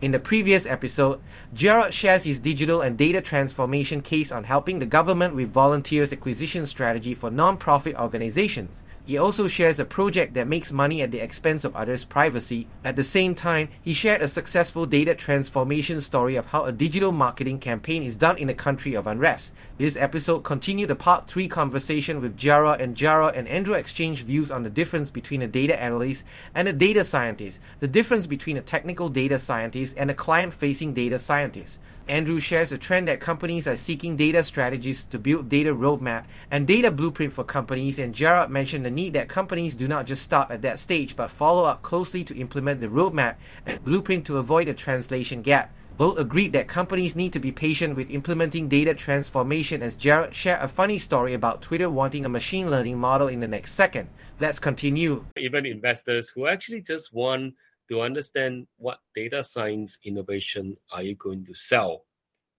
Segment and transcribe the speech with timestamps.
[0.00, 1.20] In the previous episode,
[1.54, 6.64] Jarrod shares his digital and data transformation case on helping the government with volunteers acquisition
[6.64, 8.82] strategy for non-profit organizations.
[9.04, 12.68] He also shares a project that makes money at the expense of others' privacy.
[12.84, 17.10] At the same time, he shared a successful data transformation story of how a digital
[17.10, 19.52] marketing campaign is done in a country of unrest.
[19.78, 24.50] This episode continued the part 3 conversation with Jara and Jara and Andrew exchange views
[24.50, 28.62] on the difference between a data analyst and a data scientist, the difference between a
[28.62, 31.78] technical data scientist and a client-facing data scientist.
[32.08, 36.66] Andrew shares a trend that companies are seeking data strategists to build data roadmap and
[36.66, 40.50] data blueprint for companies, and Jarrod mentioned the need that companies do not just stop
[40.50, 44.66] at that stage but follow up closely to implement the roadmap and blueprint to avoid
[44.66, 45.72] a translation gap.
[45.96, 50.62] Both agreed that companies need to be patient with implementing data transformation as Jarrod shared
[50.62, 54.08] a funny story about Twitter wanting a machine learning model in the next second.
[54.40, 55.26] Let's continue.
[55.36, 57.54] Even investors who actually just want
[57.90, 62.04] to understand what data science innovation are you going to sell.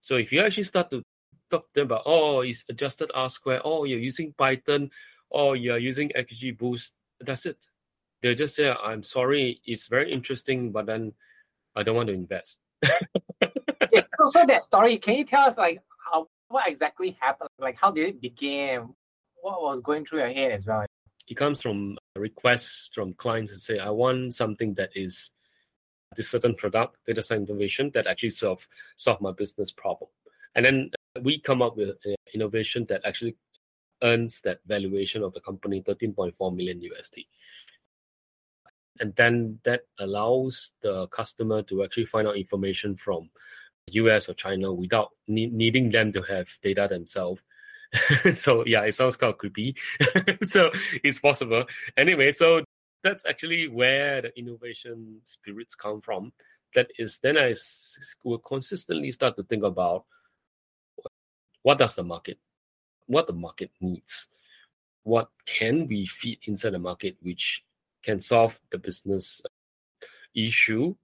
[0.02, 1.02] So if you actually start to
[1.50, 4.92] talk to them about, oh, it's adjusted R square, oh, you're using Python,
[5.30, 7.58] or you're using XGBoost, that's it.
[8.22, 11.14] They'll just say, I'm sorry, it's very interesting, but then
[11.76, 12.58] I don't want to invest.
[13.92, 15.82] yes, so, so that story, can you tell us like
[16.12, 17.50] how what exactly happened?
[17.58, 18.94] Like how did it begin?
[19.42, 20.86] What was going through your head as well?
[21.32, 25.32] It comes from requests from clients and say, I want something that is
[26.18, 30.10] this certain product, data science innovation that actually solve solve my business problem.
[30.56, 33.38] And then uh, we come up with uh, innovation that actually
[34.04, 37.26] earns that valuation of the company 13.4 million USD.
[39.00, 43.30] And then that allows the customer to actually find out information from
[43.92, 47.42] US or China without ne- needing them to have data themselves
[48.34, 49.76] so yeah, it sounds kind of creepy.
[50.44, 50.72] so
[51.04, 51.66] it's possible.
[51.98, 52.64] Anyway, so
[53.04, 56.32] that's actually where the innovation spirits come from.
[56.74, 57.54] That is, then I
[58.24, 60.06] will consistently start to think about
[61.64, 62.40] what does the market,
[63.08, 64.28] what the market needs,
[65.04, 67.64] what can we feed inside the market which
[68.04, 69.42] can solve the business
[70.36, 70.96] issue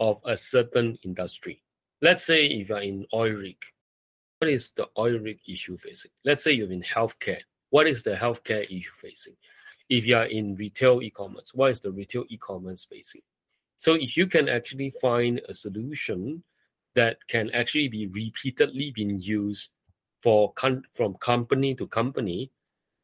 [0.00, 1.62] of a certain industry.
[2.00, 3.56] Let's say if you're in oil rig,
[4.42, 6.10] what is the oil rig issue facing?
[6.24, 7.42] Let's say you're in healthcare.
[7.70, 9.36] What is the healthcare issue facing?
[9.88, 13.20] If you are in retail e-commerce, what is the retail e-commerce facing?
[13.78, 16.42] So if you can actually find a solution
[16.96, 19.70] that can actually be repeatedly being used
[20.24, 20.52] for
[20.92, 22.50] from company to company,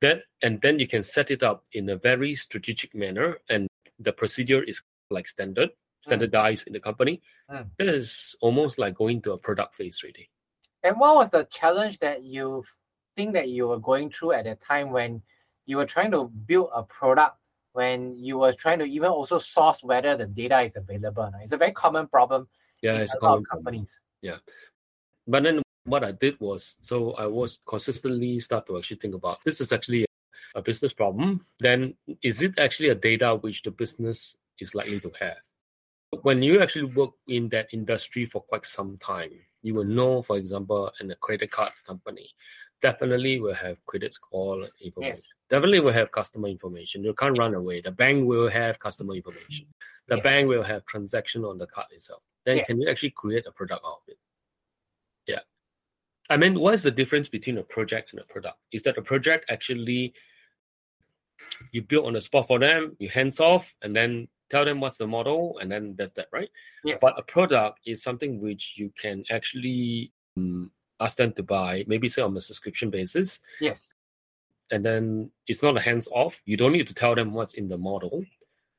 [0.01, 3.69] that and then you can set it up in a very strategic manner, and
[4.01, 5.71] the procedure is like standard,
[6.01, 6.67] standardized mm.
[6.67, 7.23] in the company.
[7.49, 7.69] Mm.
[7.79, 10.29] That is almost like going to a product phase ready.
[10.83, 12.65] And what was the challenge that you
[13.17, 15.23] think that you were going through at that time when
[15.67, 17.37] you were trying to build a product
[17.73, 21.31] when you were trying to even also source whether the data is available?
[21.43, 22.49] It's a very common problem
[22.83, 24.01] yeah, in it's a lot of companies.
[24.23, 24.37] Yeah.
[25.27, 29.39] But then what I did was so I was consistently start to actually think about
[29.45, 30.07] this is actually
[30.55, 31.45] a business problem.
[31.61, 35.37] Then is it actually a data which the business is likely to have?
[36.23, 39.33] When you actually work in that industry for quite some time,
[39.63, 42.31] you will know, for example, in a credit card company,
[42.81, 45.15] definitely will have credit score information.
[45.17, 45.29] Yes.
[45.51, 47.03] Definitely will have customer information.
[47.03, 47.81] You can't run away.
[47.81, 49.67] The bank will have customer information.
[50.07, 50.23] The yes.
[50.23, 52.23] bank will have transaction on the card itself.
[52.47, 52.67] Then yes.
[52.67, 54.19] can you actually create a product out of it?
[55.27, 55.41] Yeah.
[56.31, 58.59] I mean, what is the difference between a project and a product?
[58.73, 60.15] Is that a project actually
[61.73, 64.99] you build on the spot for them, you hands off, and then tell them what's
[64.99, 66.51] the model, and then that's that, right?
[66.85, 66.99] Yes.
[67.01, 72.09] But a product is something which you can actually um, ask them to buy, maybe
[72.09, 73.41] say on a subscription basis.
[73.61, 73.93] Yes.
[74.71, 76.43] and then it's not a hands off.
[76.45, 78.25] You don't need to tell them what's in the model,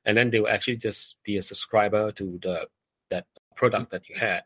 [0.06, 2.68] and then they will actually just be a subscriber to the
[3.10, 3.26] that
[3.56, 4.44] product that you had,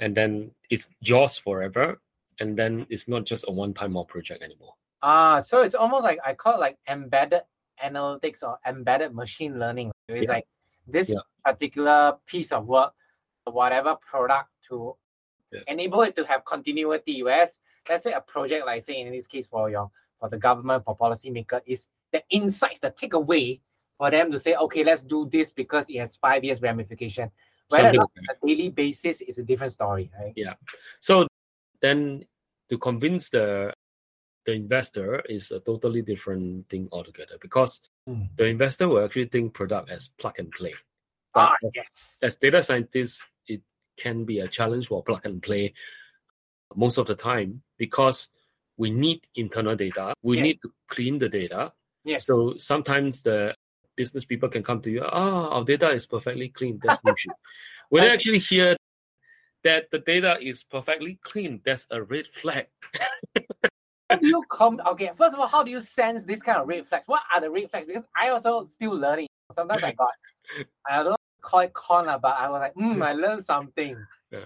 [0.00, 2.00] and then it's yours forever.
[2.40, 4.74] And then it's not just a one-time more project anymore.
[5.02, 7.42] Ah, so it's almost like I call it like embedded
[7.84, 9.90] analytics or embedded machine learning.
[10.08, 10.34] It's Yeah.
[10.34, 10.46] like
[10.88, 11.20] this Yeah.
[11.44, 12.94] particular piece of work,
[13.44, 14.96] whatever product to
[15.52, 15.60] Yeah.
[15.68, 17.22] enable it to have continuity.
[17.22, 17.58] Whereas
[17.88, 20.96] let's say a project like say in this case for your for the government, for
[20.96, 23.60] policymaker, is the insights, the takeaway
[23.96, 27.30] for them to say, okay, let's do this because it has five years ramification.
[27.68, 30.32] Whether Something on a daily basis is a different story, right?
[30.34, 30.54] Yeah.
[31.00, 31.26] So
[31.80, 32.24] then
[32.70, 33.72] to convince the
[34.46, 38.28] the investor is a totally different thing altogether because Mm.
[38.36, 40.74] the investor will actually think product as plug and play.
[41.34, 42.16] Ah, yes.
[42.22, 43.60] as data scientists, it
[43.98, 45.74] can be a challenge for plug and play
[46.74, 48.28] most of the time because
[48.78, 50.14] we need internal data.
[50.22, 50.42] We Yes.
[50.42, 51.72] need to clean the data.
[52.04, 52.24] Yes.
[52.26, 53.54] So sometimes the
[53.96, 56.80] business people can come to you, ah, our data is perfectly clean.
[56.82, 57.32] That's bullshit.
[57.90, 58.76] when they actually hear
[59.64, 62.68] that the data is perfectly clean, that's a red flag.
[64.10, 66.66] how do you come okay first of all how do you sense this kind of
[66.66, 70.10] red flags what are the red flags because i also still learning sometimes i got
[70.88, 73.96] i don't call it corner but i was like hmm i learned something
[74.30, 74.44] Yeah.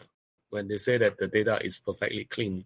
[0.50, 2.64] When they say that the data is perfectly clean,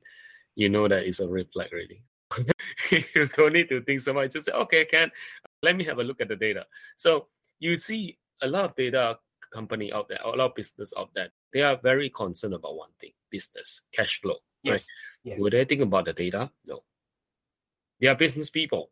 [0.54, 2.02] you know that it's a red flag already.
[2.90, 4.32] you don't need to think so much.
[4.32, 5.10] Just say, okay, can
[5.62, 6.66] let me have a look at the data.
[6.96, 7.28] So
[7.58, 9.18] you see a lot of data
[9.52, 12.90] company out there, a lot of business out there, they are very concerned about one
[13.00, 14.36] thing, business, cash flow.
[14.66, 14.74] Right.
[14.74, 14.86] yes
[15.24, 16.50] yes Would they think about the data?
[16.64, 16.82] No.
[18.00, 18.90] They are business people.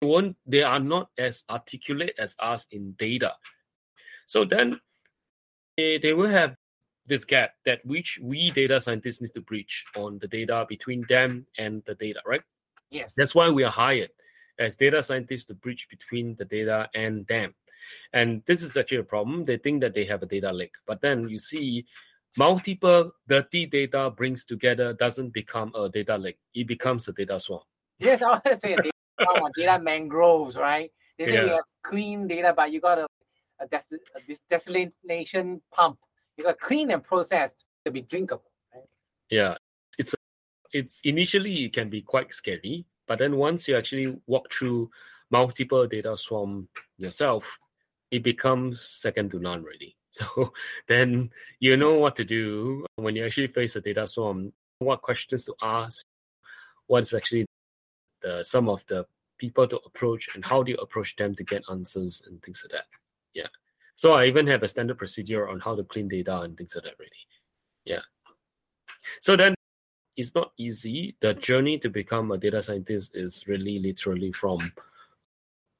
[0.00, 3.32] They won't- they are not as articulate as us in data.
[4.26, 4.80] So then
[5.76, 6.56] they, they will have
[7.06, 11.46] this gap that which we data scientists need to bridge on the data between them
[11.58, 12.42] and the data, right?
[12.90, 14.10] yes That's why we are hired
[14.58, 17.54] as data scientists to bridge between the data and them.
[18.12, 19.44] And this is actually a problem.
[19.44, 21.84] They think that they have a data lake, but then you see
[22.36, 26.38] multiple dirty data brings together doesn't become a data lake.
[26.54, 27.62] It becomes a data swamp.
[28.00, 28.90] yes i want to say data,
[29.56, 31.54] data mangroves right they say Yeah.
[31.54, 33.06] have clean data but you got a,
[33.60, 35.98] a, des- a this desalination pump
[36.36, 38.88] you got clean and processed to be drinkable right
[39.30, 39.54] Yeah,
[39.98, 40.14] it's
[40.72, 44.90] it's initially it can be quite scary, but then once you actually walk through
[45.30, 47.46] multiple data swamp yourself,
[48.10, 49.94] it becomes second to none really.
[50.36, 50.52] So
[50.86, 55.44] then you know what to do when you actually face a data swamp, what questions
[55.46, 56.06] to ask,
[56.86, 57.46] what's actually
[58.22, 59.06] the some of the
[59.38, 62.72] people to approach and how do you approach them to get answers and things like
[62.72, 62.86] that.
[63.34, 63.48] Yeah.
[63.96, 66.84] So I even have a standard procedure on how to clean data and things like
[66.84, 67.10] that really.
[67.84, 68.02] Yeah.
[69.20, 69.54] So then
[70.16, 71.16] it's not easy.
[71.20, 74.72] The journey to become a data scientist is really literally from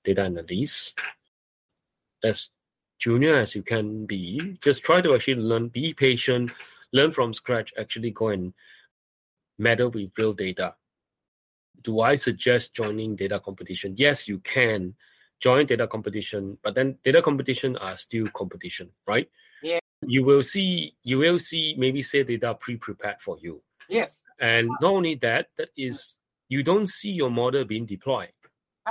[0.05, 0.99] data analyst.
[2.23, 2.51] As
[3.05, 6.51] junior as you can be, just try to actually learn, be patient,
[6.95, 8.55] learn from scratch, actually go and
[9.59, 10.75] meddle with real data.
[11.83, 13.95] Do I suggest joining data competition?
[13.99, 14.95] Yes, you can
[15.39, 19.29] join data competition, but then data competition are still competition, right?
[19.63, 19.83] Yes.
[20.07, 23.61] You will see you will see maybe say data pre-prepared for you.
[23.89, 28.33] yes And not only that, that is you don't see your model being deployed.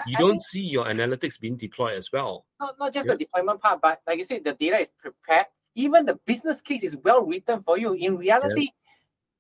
[0.08, 2.46] You I don't see your analytics being deployed as well.
[2.60, 3.14] not, not just Yeah.
[3.14, 5.46] the deployment part, but like you said, the data is prepared.
[5.76, 7.94] Even the business case is well written for you.
[7.94, 8.70] In reality,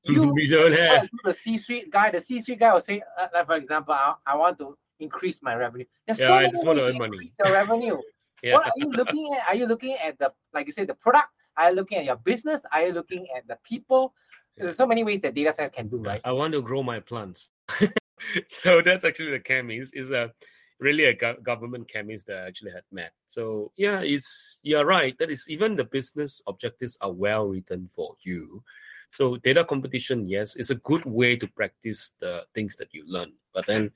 [0.04, 1.10] you we don't have.
[1.24, 4.60] the C-suite guy, the C-suite guy will say, uh, like for example, I, I want
[4.60, 5.86] to increase my revenue.
[6.06, 7.34] There's Yeah, so I just want to earn money.
[7.44, 7.98] your revenue.
[8.44, 8.56] Yeah.
[8.56, 9.48] What are you looking at?
[9.48, 11.30] Are you looking at the, like you said, the product?
[11.56, 12.66] Are you looking at your business?
[12.74, 14.14] Are you looking at the people?
[14.58, 16.20] There's so many ways that data science can do, right?
[16.26, 17.52] I want to grow my plants.
[18.48, 20.32] so that's actually the chemist is a
[20.80, 23.14] really a gov- government chemist that I actually had met.
[23.26, 25.18] So yeah, it's you're right.
[25.20, 28.64] That is even the business objectives are well written for you.
[29.12, 33.34] So data competition, yes, is a good way to practice the things that you learn.
[33.54, 33.92] But then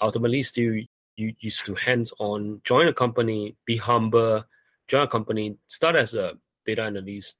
[0.00, 0.74] ultimately still
[1.16, 4.44] you used to hands on, join a company, be humble,
[4.86, 6.32] join a company, start as a
[6.64, 7.34] data analyst,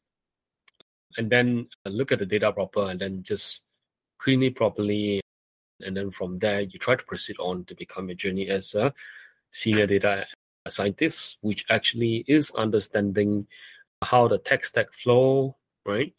[1.16, 3.62] and then look at the data proper and then just
[4.18, 5.20] clean it properly.
[5.80, 8.92] And then from there, you try to proceed on to become a journey as a
[9.52, 10.26] senior data
[10.68, 13.46] scientist, which actually is understanding
[14.02, 15.56] how the tech stack flow,
[15.86, 16.14] right?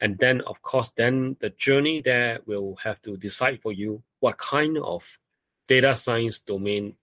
[0.00, 4.38] And then, of course, then the journey there will have to decide for you what
[4.38, 5.18] kind of
[5.68, 6.94] data science domain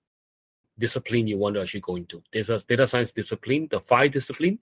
[0.77, 2.21] discipline you want to actually go into.
[2.31, 4.59] There's a data science discipline, the five discipline,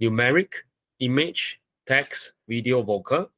[0.00, 0.52] numeric,
[1.00, 3.30] image, text, video, vocal.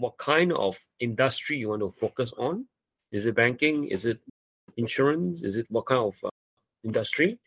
[0.00, 2.64] What kind of industry you want to focus on?
[3.12, 3.88] Is it banking?
[3.88, 4.18] Is it
[4.78, 5.42] insurance?
[5.42, 6.30] Is it what kind of uh,
[6.84, 7.38] industry?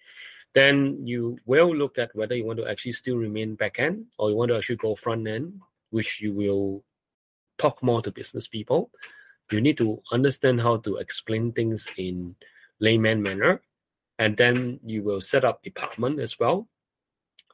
[0.53, 4.29] Then you will look at whether you want to actually still remain back end or
[4.29, 6.83] you want to actually go front end, which you will
[7.57, 8.91] talk more to business people.
[9.49, 12.35] You need to understand how to explain things in
[12.79, 13.61] layman manner,
[14.19, 16.67] and then you will set up department as well,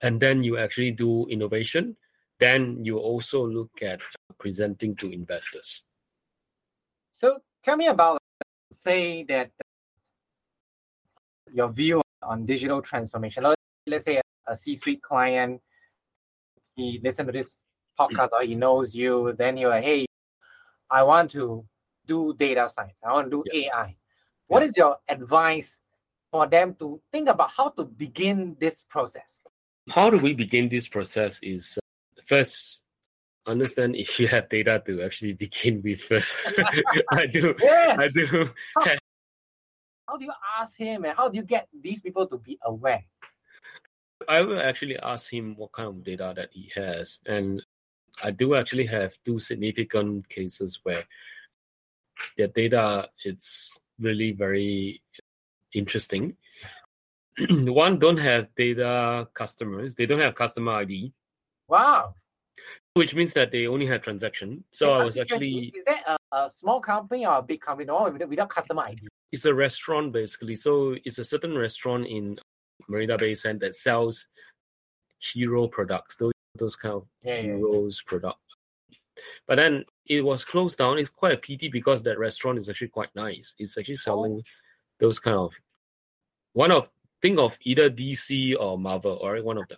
[0.01, 1.95] and then you actually do innovation.
[2.39, 3.99] Then you also look at
[4.39, 5.85] presenting to investors.
[7.11, 8.19] So tell me about,
[8.71, 9.51] say that
[11.53, 13.45] your view on digital transformation.
[13.87, 15.61] Let's say a C-suite client,
[16.75, 17.59] he listens to this
[17.99, 20.05] podcast or he knows you, then you're like, hey,
[20.89, 21.65] I want to
[22.07, 22.97] do data science.
[23.05, 23.69] I want to do yeah.
[23.69, 23.95] AI.
[24.47, 24.67] What yeah.
[24.67, 25.79] is your advice
[26.31, 29.41] for them to think about how to begin this process?
[29.89, 31.88] How do we begin this process is uh,
[32.29, 32.83] first
[33.47, 36.37] understand if you have data to actually begin with first.
[37.11, 37.55] I do.
[37.59, 37.99] Yes.
[37.99, 38.49] I do.
[38.75, 38.83] How,
[40.07, 43.03] how do you ask him and how do you get these people to be aware?
[44.27, 47.19] I will actually ask him what kind of data that he has.
[47.25, 47.63] And
[48.21, 51.05] I do actually have two significant cases where
[52.37, 55.01] their data it's really very
[55.73, 56.35] interesting.
[57.49, 61.13] One don't have data customers, they don't have customer ID.
[61.69, 62.15] Wow.
[62.95, 64.63] Which means that they only had transaction.
[64.71, 68.11] So I was actually is that a, a, small company or a big company or
[68.11, 69.07] without customer ID?
[69.31, 70.55] It's a restaurant basically.
[70.55, 72.39] So it's a certain restaurant in
[72.87, 74.25] Marina Bay Sands that sells
[75.19, 78.09] hero products, those those kind of yeah, heroes yeah.
[78.09, 78.39] product.
[79.47, 80.97] But then it was closed down.
[80.97, 83.55] It's quite a pity because that restaurant is actually quite nice.
[83.59, 83.97] It's actually oh.
[83.97, 84.49] selling oh.
[84.99, 85.53] those kind of
[86.53, 86.89] one of
[87.21, 89.77] think of either DC or Marvel, or one of them.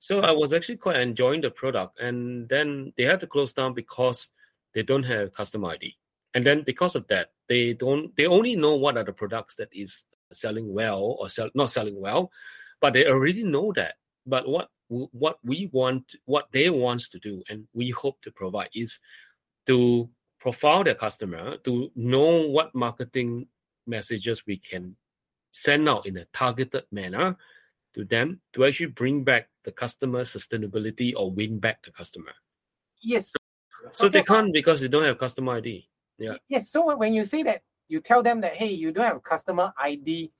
[0.00, 3.74] So I was actually quite enjoying the product, and then they had to close down
[3.74, 4.30] because
[4.74, 5.96] they don't have customer ID,
[6.34, 8.14] and then because of that, they don't.
[8.16, 12.00] They only know what are the products that is selling well or sell not selling
[12.00, 12.30] well,
[12.80, 13.94] but they already know that.
[14.26, 18.70] But what what we want, what they want to do, and we hope to provide
[18.74, 19.00] is
[19.66, 23.48] to profile their customer, to know what marketing
[23.86, 24.96] messages we can
[25.50, 27.36] send out in a targeted manner
[27.96, 32.32] to them to actually bring back the customer sustainability or win back the customer.
[33.02, 33.32] Yes.
[33.32, 33.38] So,
[33.92, 35.88] so they can't because they don't have customer ID.
[36.18, 36.36] Yeah.
[36.48, 36.70] Yes.
[36.70, 40.30] So when you say that, you tell them that hey, you don't have customer ID,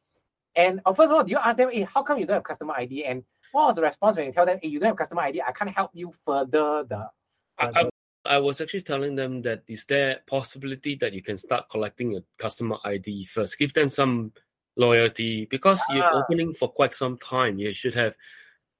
[0.57, 2.45] and oh, first of all, do you ask them, hey, how come you don't have
[2.45, 3.05] customer ID?
[3.05, 3.23] And
[3.53, 5.43] what was the response when you tell them, hey, you don't have customer ID?
[5.43, 6.97] I can't help you further the.
[6.97, 7.09] Uh,
[7.59, 7.89] I, I,
[8.25, 12.23] I was actually telling them that is there possibility that you can start collecting a
[12.39, 13.59] customer ID first?
[13.59, 14.33] Give them some
[14.77, 15.95] loyalty because ah.
[15.95, 17.59] you're opening for quite some time.
[17.59, 18.15] You should have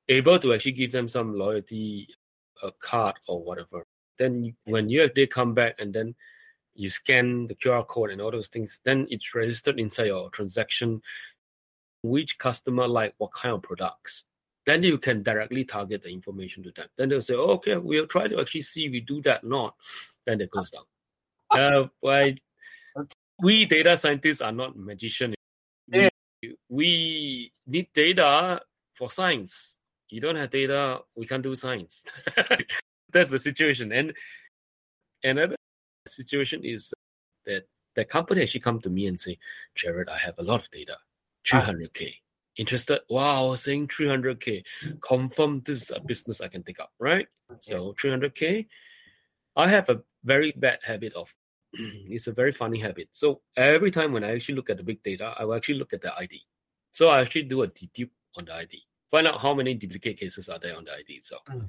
[0.09, 2.09] able to actually give them some loyalty
[2.63, 3.87] a card or whatever.
[4.19, 6.15] Then when you they come back and then
[6.75, 11.03] you scan the QR code and all those things, then it's registered inside your transaction.
[12.03, 14.25] Which customer like what kind of products?
[14.65, 16.89] Then you can directly target the information to them.
[16.97, 19.75] Then they'll say, oh, okay, we'll try to actually see we do that not.
[20.27, 20.85] Then they close down.
[21.51, 22.37] Uh, why
[23.41, 25.37] we data scientists are not magicians
[26.69, 28.61] we, need data
[28.95, 29.79] for science.
[30.09, 32.05] You don't have data, we can't do science.
[33.13, 33.93] That's the situation.
[33.93, 34.13] And
[35.25, 35.57] another
[36.07, 36.93] situation is
[37.45, 39.39] that the company actually come to me and say,
[39.77, 40.97] Jarrod, I have a lot of data,
[41.47, 42.13] 300k.
[42.15, 42.21] Ah.
[42.57, 43.01] Interested?
[43.11, 44.63] Wow, saying 300k.
[45.01, 47.27] Confirm this is a business I can take up, right?
[47.61, 48.67] So 300k.
[49.57, 51.29] I have a very bad habit of
[52.09, 53.09] it's a very funny habit.
[53.13, 55.93] So every time when I actually look at the big data, I will actually look
[55.93, 56.41] at the ID.
[56.93, 60.49] So I actually do a dedupe on the ID, find out how many duplicate cases
[60.49, 61.43] are there on the ID itself.
[61.51, 61.69] Mm.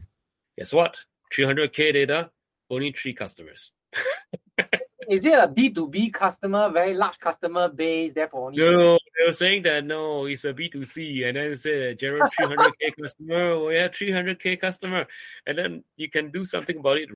[0.58, 1.00] Guess what?
[1.34, 2.30] 300k data,
[2.70, 3.72] only three customers.
[5.10, 8.58] Is it a B2B customer, very large customer base, therefore only?
[8.58, 11.28] No, they were saying that no, it's a B2C.
[11.28, 15.08] And then they say, Jarrod, 300k customer, we have 300k customer.
[15.46, 17.10] And then you can do something about it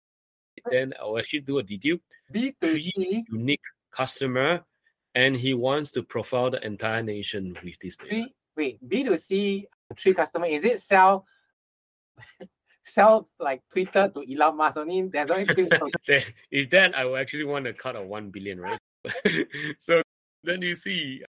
[0.70, 2.01] then I'll actually do a dedupe.
[2.34, 3.24] B2C.
[3.30, 4.63] unique customer,
[5.15, 8.27] and he wants to profile the entire nation with this data.
[8.56, 9.65] wait, B2C
[9.98, 11.25] three customer, is it sell
[12.86, 15.03] sell like Twitter to Elon Musk only?
[15.03, 15.70] There's only three.
[16.51, 18.80] if that, I will actually want a cut of one billion, right?
[19.80, 20.01] so
[20.44, 21.24] then you see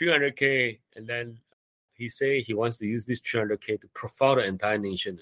[0.00, 1.38] 300k, and then
[1.94, 5.20] he say he wants to use this 300k to profile the entire nation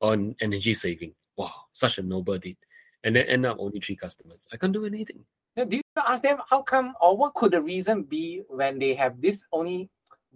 [0.00, 2.56] on energy saving wow, such a noble deed.
[3.02, 4.46] And then end up only three customers.
[4.52, 5.24] I can't do anything.
[5.56, 8.94] Now, do you ask them how come or what could the reason be when they
[8.94, 9.88] have this only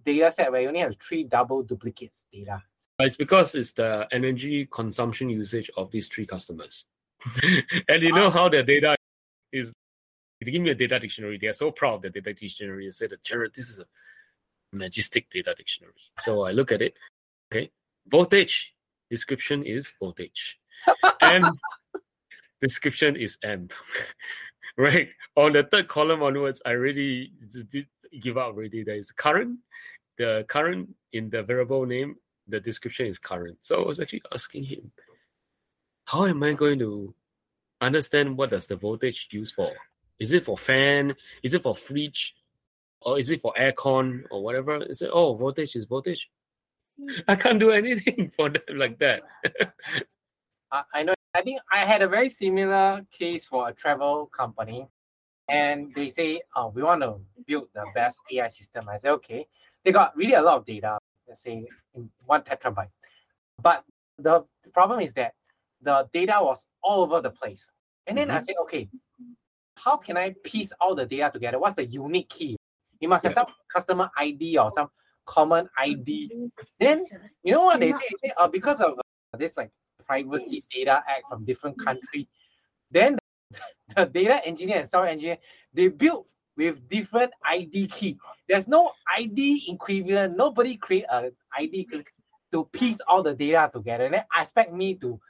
[0.05, 2.62] data set where you only have three double duplicates data?
[3.00, 6.87] It's because it's the energy consumption usage of these three customers.
[7.88, 8.31] and you know ah.
[8.31, 8.97] how the data
[9.52, 9.73] is
[10.40, 11.38] they give me a data dictionary.
[11.38, 12.87] They are so proud that data dictionary.
[12.87, 13.87] They said, Jarrod, this is a
[14.73, 15.95] majestic data dictionary.
[16.21, 16.95] So I look at it.
[17.52, 17.71] Okay,
[18.07, 18.75] voltage
[19.11, 20.59] description is voltage.
[21.23, 21.42] M
[22.61, 23.73] description is amp.
[24.76, 27.32] right on the third column onwards, I really
[28.20, 28.85] give up already.
[28.85, 29.58] There is current.
[30.16, 32.16] The current in the variable name,
[32.49, 33.58] the description is current.
[33.61, 34.90] So I was actually asking him,
[36.04, 37.14] how am I going to
[37.80, 39.73] understand what does the voltage used for?
[40.18, 41.14] Is it for fan?
[41.42, 42.35] Is it for fridge?
[43.00, 44.82] Or is it for aircon or whatever?
[44.82, 46.28] Is it oh voltage is voltage?
[47.28, 49.23] I can't do anything for them like that.
[50.72, 51.14] I, I know.
[51.34, 54.88] I think I had a very similar case for a travel company,
[55.48, 59.46] and they say, "Oh, we want to build the best AI system." I said, "Okay."
[59.84, 62.90] They got really a lot of data, let's say in one terabyte,
[63.62, 63.84] but
[64.18, 65.32] the, the problem is that
[65.80, 67.70] the data was all over the place.
[68.06, 68.37] And then mm-hmm.
[68.37, 68.88] I said, "Okay,
[69.76, 71.58] how can I piece all the data together?
[71.58, 72.56] What's the unique key?
[73.00, 73.44] You must have yeah.
[73.44, 74.88] some customer ID or some
[75.26, 76.30] common ID.
[76.80, 77.06] Then
[77.44, 77.98] you know what they say?
[78.22, 79.70] They say uh, because of uh, this like
[80.09, 82.29] Privacy Data Act from different country,
[82.91, 83.19] then
[83.50, 83.59] the,
[83.97, 85.38] the data engineer and software engineer
[85.73, 88.19] they build with different ID key.
[88.49, 90.37] There's no ID equivalent.
[90.37, 91.87] Nobody create a ID
[92.53, 94.07] to piece all the data together.
[94.07, 95.21] And then expect me to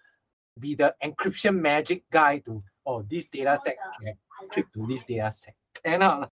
[0.59, 5.33] be the encryption magic guy to oh this data set can encrypt to this data
[5.33, 5.55] set.
[5.85, 6.27] And uh,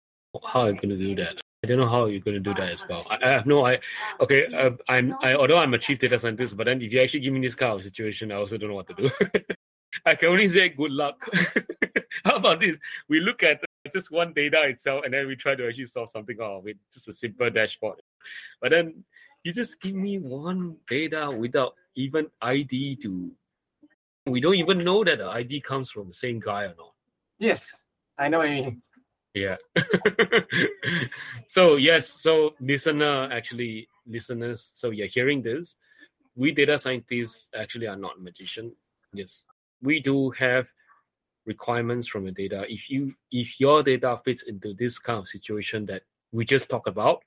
[0.45, 1.42] how are you going to do that?
[1.63, 3.05] I don't know how you're going to do that as well.
[3.09, 3.79] I, I have no, I
[4.19, 4.47] okay.
[4.53, 7.33] Uh, I'm, I although I'm a chief data scientist, but then if you actually give
[7.33, 9.09] me this kind of situation, I also don't know what to do.
[10.05, 11.25] I can only say good luck.
[12.25, 12.77] how about this?
[13.07, 13.61] We look at
[13.93, 16.77] just one data itself, and then we try to actually solve something out of it,
[16.91, 18.01] just a simple dashboard.
[18.61, 19.05] But then
[19.43, 23.31] you just give me one data without even ID to.
[24.25, 26.93] We don't even know that the ID comes from the same guy or not.
[27.39, 27.69] Yes,
[28.17, 28.81] I know what you mean.
[29.33, 29.55] Yeah.
[31.47, 35.75] so yes, so listener actually listeners, so you're hearing this.
[36.35, 38.73] We data scientists actually are not magician.
[39.13, 39.45] Yes,
[39.81, 40.67] we do have
[41.45, 42.65] requirements from the data.
[42.67, 46.87] If you if your data fits into this kind of situation that we just talked
[46.87, 47.23] about,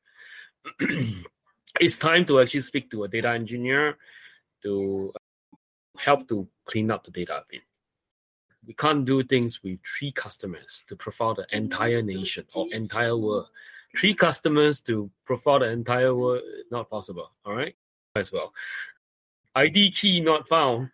[1.80, 3.98] it's time to actually speak to a data engineer
[4.62, 5.56] to uh,
[5.98, 7.62] help to clean up the data a bit
[8.66, 13.46] we can't do things with three customers to profile the entire nation or entire world.
[13.96, 17.30] Three customers to profile the entire world not possible.
[17.44, 17.76] All right,
[18.16, 18.52] as well.
[19.54, 20.90] ID key not found.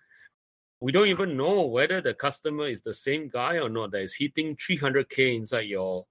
[0.81, 4.15] We don't even know whether the customer is the same guy or not that is
[4.15, 6.07] hitting 300k inside your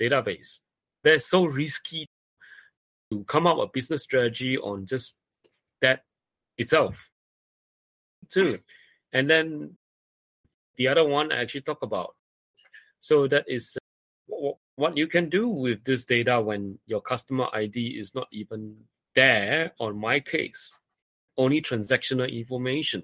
[0.00, 0.60] database.
[1.04, 2.06] That's so risky
[3.12, 5.14] to come up a business strategy on just
[5.80, 6.02] that
[6.58, 7.10] itself
[8.28, 8.58] too.
[9.12, 9.76] And then
[10.76, 12.14] the other one I actually talk about.
[13.00, 13.76] So that is
[14.76, 18.76] what you can do with this data when your customer ID is not even
[19.14, 20.72] there on my case,
[21.38, 23.02] only transactional information.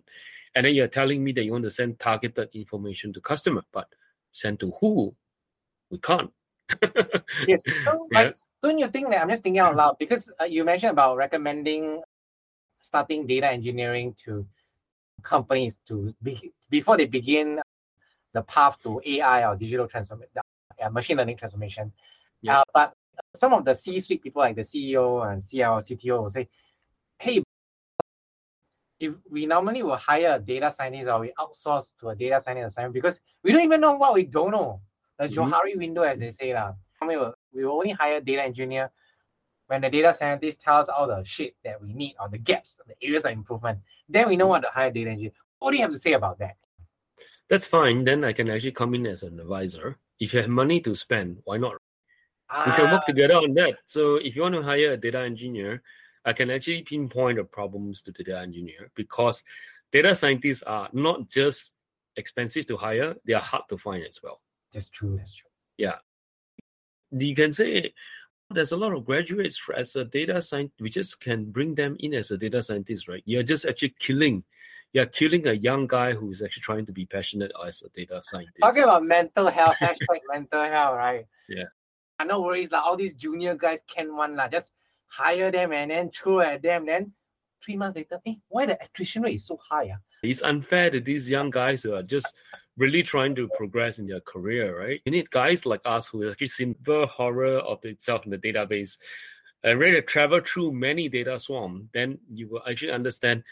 [0.54, 3.88] And then you're telling me that you want to send targeted information to customer, but
[4.32, 5.14] send to who?
[5.90, 6.30] We can't.
[7.46, 7.62] yes.
[7.84, 8.24] So, yeah.
[8.24, 11.16] but don't you think that I'm just thinking out loud because uh, you mentioned about
[11.16, 12.02] recommending
[12.80, 14.46] starting data engineering to
[15.22, 17.60] companies to be, before they begin
[18.32, 20.30] the path to AI or digital transformation,
[20.82, 21.92] uh, machine learning transformation.
[22.40, 22.60] Yeah.
[22.60, 22.94] Uh, but
[23.36, 26.48] some of the C-suite people, like the CEO and CL, CTO, will say,
[27.18, 27.42] "Hey,
[29.02, 32.74] if we normally will hire a data scientist or we outsource to a data scientist
[32.74, 34.80] assignment because we don't even know what we don't know.
[35.18, 35.52] The mm-hmm.
[35.52, 36.54] Johari window, as they say.
[37.00, 38.92] We will, we will only hire data engineer
[39.66, 42.94] when the data scientist tells all the shit that we need or the gaps, the
[43.06, 43.78] areas of improvement.
[44.08, 45.32] Then we know what to hire data engineer.
[45.58, 46.56] What do you have to say about that?
[47.48, 48.04] That's fine.
[48.04, 49.98] Then I can actually come in as an advisor.
[50.18, 51.76] If you have money to spend, why not?
[52.50, 52.64] Ah.
[52.66, 53.06] We can work ah.
[53.06, 53.76] together on that.
[53.86, 55.82] So if you want to hire a data engineer,
[56.24, 59.42] I can actually pinpoint the problems to the data engineer because
[59.92, 61.72] data scientists are not just
[62.16, 64.40] expensive to hire, they are hard to find as well.
[64.72, 65.16] That's true.
[65.16, 65.50] That's true.
[65.76, 65.96] Yeah.
[67.10, 67.92] You can say
[68.52, 70.80] there's a lot of graduates as a data scientist.
[70.80, 73.22] We just can bring them in as a data scientist, right?
[73.24, 74.44] You're just actually killing
[74.92, 78.20] you're killing a young guy who is actually trying to be passionate as a data
[78.22, 78.58] scientist.
[78.60, 81.26] Talking about mental health, hashtag mental health, right?
[81.48, 81.64] Yeah.
[82.18, 84.48] I know worries like all these junior guys can one lah.
[84.48, 84.70] Just
[85.08, 86.86] hire them and then throw at them.
[86.86, 87.12] Then
[87.64, 89.90] three months later, hey, why the attrition rate is so high?
[89.94, 89.98] Ah?
[90.22, 92.32] It's unfair to these young guys who are just
[92.76, 95.00] really trying to progress in their career, right?
[95.04, 98.96] You need guys like us who actually seen the horror of itself in the database
[99.64, 103.44] and to travel through many data swamp, then you will actually understand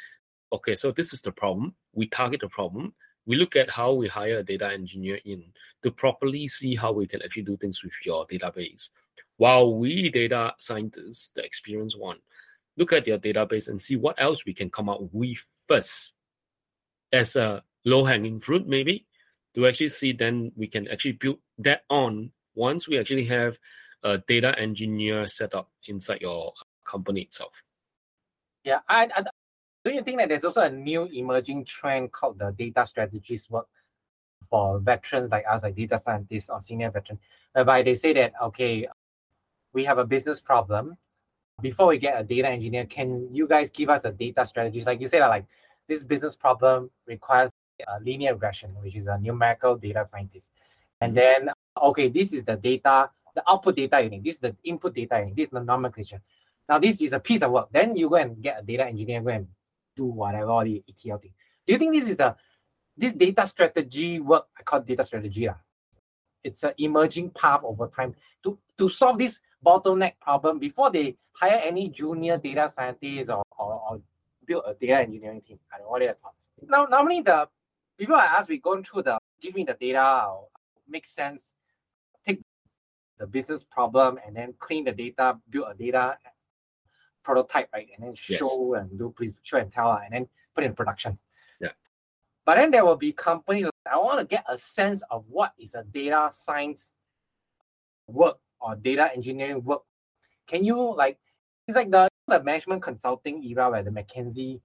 [0.53, 1.75] okay, so this is the problem.
[1.93, 2.93] We target the problem.
[3.27, 5.45] we look at how we hire a data engineer in
[5.85, 8.91] to properly see how we can actually do things with your database.
[9.37, 12.17] While we data scientists, the experienced one,
[12.77, 16.15] look at your database and see what else we can come up with first
[17.13, 19.07] as a low hanging fruit, maybe
[19.55, 23.59] to actually see then we can actually build that on once we actually have
[24.03, 26.53] a data engineer set up inside your
[26.85, 27.63] company itself.
[28.65, 29.25] Yeah, I, I
[29.85, 33.67] do you think that there's also a new emerging trend called the data strategies work
[34.51, 37.21] for veterans like us, like data scientists or senior veterans,
[37.53, 38.87] whereby they say that okay,
[39.73, 40.97] we have a business problem.
[41.61, 44.83] Before we get a data engineer, can you guys give us a data strategy?
[44.83, 45.47] Like you said, like
[45.89, 47.51] this business problem requires
[48.03, 50.51] linear regression, which is a numerical data scientist.
[51.01, 54.25] And then, okay, this is the data, the output data you need.
[54.25, 55.37] This is the input data need.
[55.37, 56.21] This is the nomenclature.
[56.69, 57.69] Now, this is a piece of work.
[57.73, 59.49] Then you go and get a data engineer, go and
[59.97, 61.33] do whatever all the ETL thing.
[61.66, 62.37] Do you think this is a
[62.97, 64.47] this data strategy work?
[64.59, 65.49] I call data strategy.
[65.49, 65.55] Uh,
[66.45, 68.14] it's an emerging path over time
[68.45, 73.83] to, to solve this bottleneck problem before they hire any junior data scientists or, or,
[73.88, 74.01] or
[74.47, 75.59] build a data engineering team.
[75.73, 76.47] I don't know what are your thoughts.
[76.66, 77.49] Now, normally the
[78.01, 80.33] people I ask, we go through the give me the data,
[80.89, 81.53] make sense,
[82.27, 82.41] take
[83.19, 86.17] the business problem and then clean the data, build a data
[87.23, 87.89] prototype, right?
[87.95, 88.39] And then Yes.
[88.39, 91.19] show and do please show and tell, and then put in production.
[91.61, 91.73] Yeah.
[92.47, 93.69] But then there will be companies.
[93.85, 96.93] I want to get a sense of what is a data science
[98.07, 99.83] work or data engineering work.
[100.47, 101.19] Can you like?
[101.69, 104.61] It's like the the management consulting era where the McKinsey,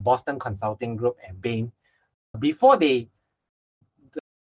[0.00, 1.72] Boston Consulting Group, and Bain,
[2.38, 3.08] before they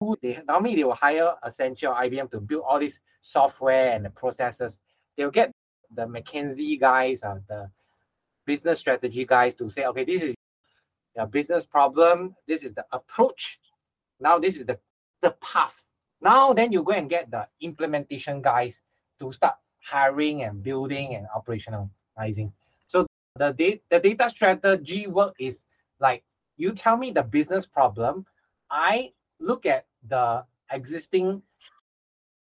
[0.00, 4.10] who they normally they will hire Accenture IBM to build all this software and the
[4.10, 4.78] processes.
[5.16, 5.52] They'll get
[5.94, 7.70] the McKinsey guys or the
[8.46, 10.34] business strategy guys to say, okay, this is
[11.16, 12.34] your business problem.
[12.48, 13.58] This is the approach.
[14.18, 14.78] Now this is the
[15.20, 15.74] the path.
[16.20, 18.80] Now then you go and get the implementation guys
[19.20, 22.52] to start hiring and building and operationalizing.
[22.86, 25.62] So the data the data strategy work is
[26.00, 26.24] like
[26.56, 28.26] you tell me the business problem.
[28.70, 31.42] I look at the existing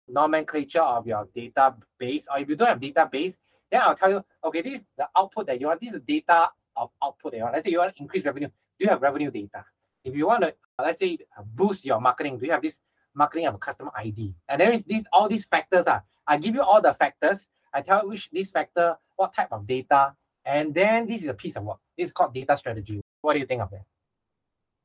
[0.07, 3.35] nomenclature of your database, or if you don't have database,
[3.71, 5.81] then I'll tell you, okay, this is the output that you want.
[5.81, 7.55] This is the data of output that you want.
[7.55, 8.47] Let's say you want to increase revenue.
[8.47, 9.65] Do you have revenue data?
[10.03, 12.77] If you want to, uh, let's say, uh, boost your marketing, do you have this
[13.15, 14.33] marketing of customer ID?
[14.49, 15.85] And there is these all these factors.
[15.85, 17.47] Are I give you all the factors.
[17.73, 20.13] I tell you which this factor, what type of data,
[20.45, 21.79] and then this is a piece of work.
[21.97, 23.01] This is called data strategy.
[23.21, 23.85] What do you think of that?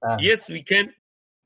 [0.07, 0.93] Uh, yes we can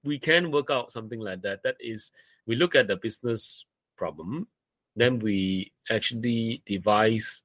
[0.05, 1.63] we can work out something like that.
[1.63, 2.11] That is
[2.47, 3.65] we look at the business
[3.97, 4.49] problem
[4.97, 7.43] then we actually devise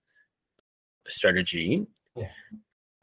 [1.08, 2.30] a strategy Yeah.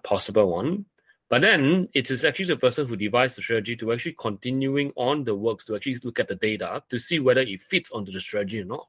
[0.02, 0.84] possible one.
[1.30, 5.24] But then it is actually the person who devised the strategy to actually continuing on
[5.24, 8.20] the works to actually look at the data to see whether it fits onto the
[8.20, 8.88] strategy or not.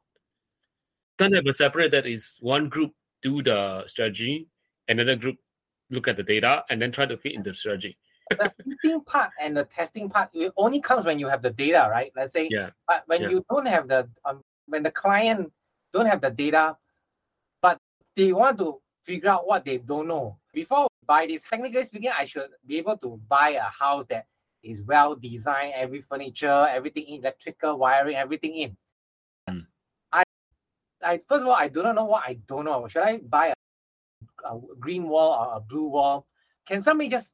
[1.17, 4.47] Can't have a separate that is one group do the strategy
[4.87, 5.37] another group
[5.89, 7.97] look at the data and then try to fit into the strategy
[8.37, 11.87] the fitting part and the testing part it only comes when you have the data,
[11.89, 12.11] right?
[12.15, 12.71] Let's say, Yeah.
[12.87, 13.29] but when Yeah.
[13.29, 15.51] you don't have the um, when the client
[15.93, 16.77] don't have the data,
[17.61, 17.79] but
[18.15, 21.43] they want to figure out what they don't know before buy this.
[21.49, 24.25] Technically speaking, I should be able to buy a house that
[24.63, 28.77] is well designed, every furniture, everything in, electrical wiring, everything in.
[29.49, 29.65] Mm.
[30.11, 30.23] I,
[31.03, 32.87] I first of all, I do not know what I don't know.
[32.87, 36.27] Should I buy a, a green wall or a blue wall?
[36.67, 37.31] Can somebody just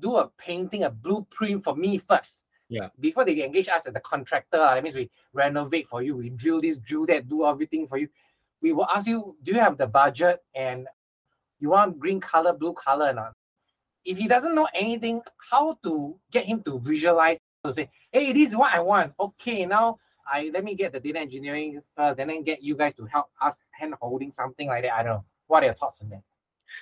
[0.00, 2.42] do a painting, a blueprint for me first.
[2.68, 2.88] Yeah.
[2.98, 6.30] Before they engage us as the contractor, ah, that means we renovate for you, we
[6.30, 8.08] drill this, drill that, do everything for you.
[8.60, 10.86] We will ask you, do you have the budget and
[11.60, 13.32] you want green color, blue color, or not?
[14.04, 18.50] If he doesn't know anything, how to get him to visualize to say, hey, this
[18.50, 19.12] is what I want.
[19.18, 19.98] Okay, now
[20.30, 23.26] I let me get the data engineering first, and then get you guys to help
[23.40, 24.94] us hand holding something like that.
[24.94, 25.24] I don't know.
[25.46, 26.22] What are your thoughts on that?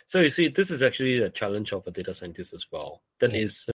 [0.06, 3.02] So you see, this is actually a challenge of a data scientist as well.
[3.20, 3.42] That Yeah.
[3.42, 3.66] is,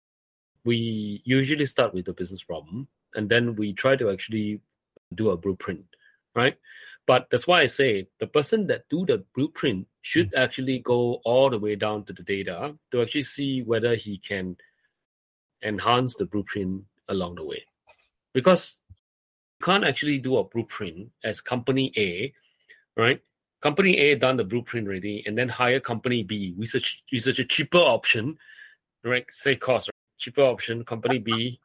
[0.63, 4.61] we usually start with the business problem, and then we try to actually
[5.15, 5.85] do a blueprint,
[6.35, 6.57] right?
[7.07, 10.37] But that's why I say the person that do the blueprint should mm.
[10.37, 14.57] actually go all the way down to the data to actually see whether he can
[15.63, 17.65] enhance the blueprint along the way,
[18.33, 18.77] because
[19.59, 22.31] you can't actually do a blueprint as company A,
[22.95, 23.21] right?
[23.61, 26.75] Company A done the blueprint already, and then hire company B, is
[27.27, 28.37] a, cheaper option,
[29.03, 29.25] right?
[29.29, 29.93] Save cost, right?
[30.17, 31.59] cheaper option, company B,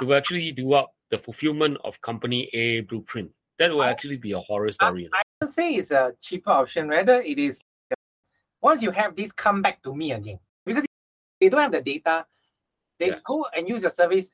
[0.00, 3.30] to actually do up the fulfillment of company A blueprint.
[3.58, 5.04] That will actually be a horror story.
[5.04, 5.10] know.
[5.12, 6.88] I would say it's a cheaper option.
[6.88, 7.58] Whether it is
[8.62, 10.84] once you have this, come back to me again because
[11.40, 12.26] they don't have the data.
[12.98, 13.20] They Yeah.
[13.24, 14.32] go and use your service.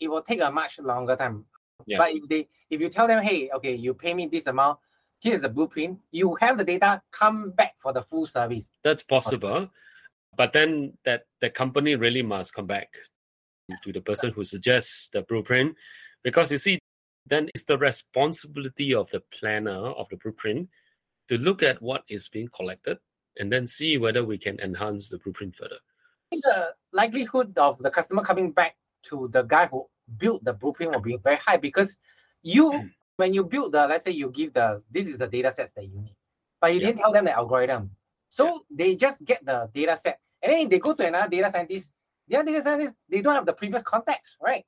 [0.00, 1.44] it will take a much longer time.
[1.86, 1.98] Yeah.
[1.98, 4.78] But if they if you tell them, hey, okay, you pay me this amount,
[5.20, 8.68] here's the blueprint, you have the data, come back for the full service.
[8.82, 9.70] That's possible,
[10.36, 12.88] but then that the company really must come back
[13.84, 15.76] to the person who suggests the blueprint,
[16.24, 16.78] because you see,
[17.26, 20.68] then it's the responsibility of the planner of the blueprint
[21.28, 22.98] to look at what is being collected
[23.38, 25.78] and then see whether we can enhance the blueprint further.
[26.32, 29.86] The likelihood of the customer coming back to the guy who
[30.18, 31.96] built the blueprint will be very high because
[32.42, 32.86] you hmm.
[33.20, 35.84] When you build the let's say you give the this is the data sets that
[35.84, 36.16] you need
[36.60, 36.86] but you Yeah.
[36.86, 37.90] didn't tell them the algorithm
[38.30, 41.90] so they just get the data set and then they go to another data scientist
[42.28, 44.64] the other data scientist they don't have the previous context right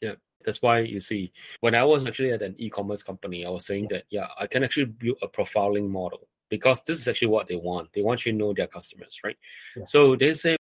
[0.00, 0.16] Yeah.
[0.44, 1.32] That's why you see,
[1.64, 4.62] when I was actually at an e-commerce company, I was saying that yeah, I can
[4.62, 7.92] actually build a profiling model because this is actually what they want.
[7.92, 9.36] They want you to know their customers, right?
[9.76, 9.86] Yeah.
[9.86, 10.56] So they say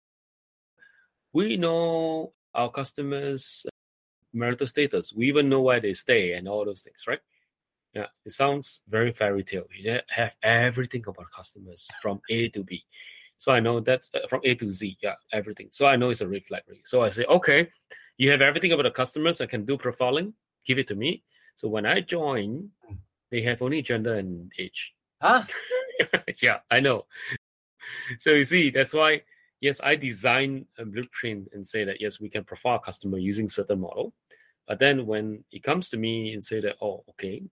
[1.33, 3.65] we know our customers'
[4.33, 5.13] marital status.
[5.13, 7.19] We even know where they stay and all those things, right?
[7.93, 9.65] Yeah, it sounds very fairy tale.
[9.77, 12.83] You have everything about customers from A to B.
[13.37, 14.97] So I know that's uh, from A to Z.
[15.01, 15.69] Yeah, everything.
[15.71, 16.63] So I know it's a red flag.
[16.67, 16.81] Really.
[16.85, 17.69] So I say, okay,
[18.17, 19.41] you have everything about the customers.
[19.41, 20.33] I can do profiling.
[20.65, 21.23] Give it to me.
[21.55, 22.69] So when I join,
[23.29, 24.95] they have only gender and age.
[25.21, 25.43] huh
[26.41, 27.05] yeah, I know.
[28.19, 29.21] So you see, that's why
[29.61, 33.79] yes, I design a blueprint and say that yes, we can profile customer using certain
[33.79, 34.13] model.
[34.67, 37.43] But then when it comes to me and say that oh, okay,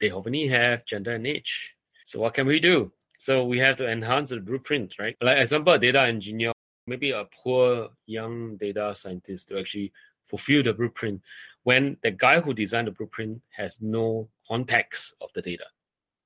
[0.00, 1.74] they only have gender and age.
[2.04, 2.92] So what can we do?
[3.18, 5.16] So we have to enhance the blueprint, right?
[5.20, 6.52] Like example, a data engineer,
[6.86, 9.92] maybe a poor young data scientist to actually
[10.28, 11.20] fulfill the blueprint
[11.64, 15.64] when the guy who designed the blueprint has no context of the data.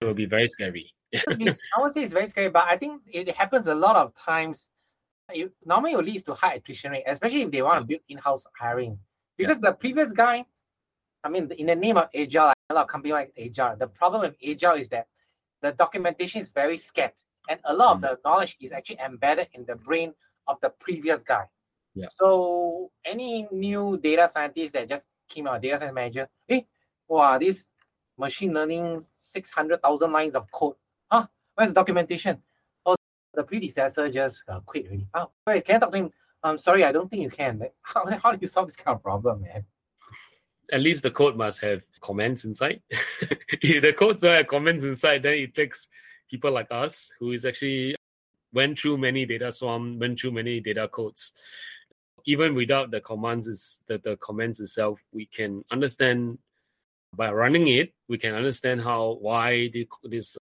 [0.01, 0.93] It will be very scary.
[1.15, 4.69] I would say it's very scary, but I think it happens a lot of times.
[5.31, 8.45] It normally it leads to high attrition rate, especially if they want to build in-house
[8.59, 8.99] hiring.
[9.47, 10.45] Because the previous guy,
[11.25, 13.77] I mean, in the name of Agile, a lot of companies like Agile.
[13.77, 15.07] The problem with Agile is that
[15.61, 17.15] the documentation is very scant,
[17.49, 18.03] and a lot of Mm.
[18.03, 20.15] the knowledge is actually embedded in the brain
[20.49, 21.47] of the previous guy.
[21.95, 22.09] Yeah.
[22.11, 26.67] So any new data scientist that just came out, data science manager, hey,
[27.09, 27.67] wow, this
[28.19, 30.75] machine learning, 600,000 lines of code.
[31.11, 31.27] Huh?
[31.55, 32.43] Where's the documentation?
[32.87, 32.97] Oh,
[33.35, 35.07] the predecessor just uh, quit already.
[35.15, 36.13] Oh, wait, can I talk to him?
[36.45, 37.63] I'm sorry, I don't think you can.
[37.83, 39.65] How, how do you solve this kind of problem, man?
[40.73, 42.81] at least the code must have comments inside.
[42.91, 45.87] if the code don't have comments inside, then it takes
[46.31, 47.95] people like us who is actually
[48.55, 51.33] went through many data swamp, went through many data codes.
[52.25, 56.39] Even without the commands is the, the comments itself, we can understand
[57.15, 60.39] by running it, we can understand how why the, these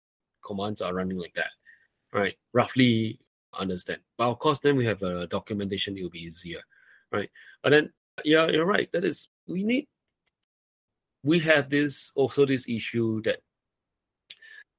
[0.44, 1.52] commands are running like that.
[2.12, 2.36] Right.
[2.54, 3.20] Roughly
[3.60, 4.02] understand.
[4.18, 6.62] But of course then we have a documentation, it will be easier.
[7.12, 7.30] Right.
[7.64, 8.90] But then yeah, you're right.
[8.94, 9.88] That is we need
[11.24, 13.40] we have this also this issue that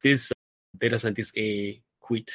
[0.03, 0.35] this uh,
[0.79, 2.31] data scientist A quit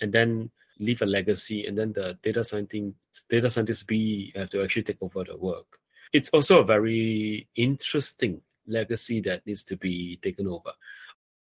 [0.00, 2.94] and then leave a legacy, and then the data scientist
[3.28, 5.66] data scientist B have to actually take over the work.
[6.12, 10.70] It's also a very interesting legacy that needs to be taken over.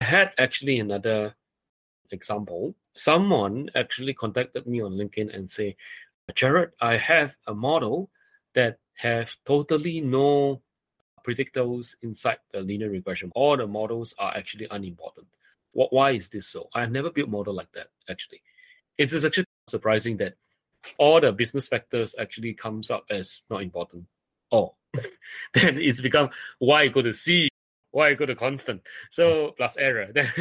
[0.01, 1.35] I had actually another
[2.11, 2.75] example.
[2.95, 5.75] Someone actually contacted me on LinkedIn and say,
[6.31, 8.09] Jarrod, I have a model
[8.53, 10.61] that have totally no
[11.25, 13.31] predictors inside the linear regression.
[13.35, 15.27] All the models are actually unimportant.
[15.73, 16.69] What, why is this so?
[16.73, 18.41] I've never built model like that, actually.
[18.97, 20.35] It's actually surprising that
[20.97, 24.05] all the business factors actually comes up as not important.
[24.51, 24.75] Oh,
[25.53, 26.29] then it's become
[26.59, 27.49] y equal to c,
[27.91, 28.81] y equal to constant.
[29.09, 30.07] So plus error.
[30.13, 30.31] Then,